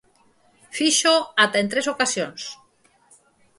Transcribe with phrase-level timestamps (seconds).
[0.77, 2.41] Fíxoo ata en tres ocasións.